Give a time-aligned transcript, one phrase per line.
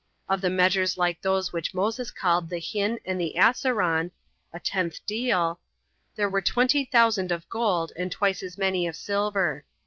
[0.27, 4.09] Of the measures like those which Moses called the Hin and the Assaron,
[4.51, 5.59] [a tenth deal,]
[6.15, 9.63] there were twenty thousand of gold, and twice as many of silver.